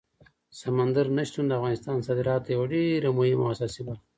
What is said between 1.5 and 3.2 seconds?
افغانستان د صادراتو یوه ډېره